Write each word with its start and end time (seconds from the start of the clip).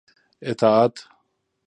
اطاعت 0.43 1.03